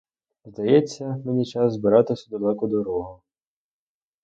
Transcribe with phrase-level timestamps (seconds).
[0.45, 3.21] Здається, мені час збиратись у далеку дорогу.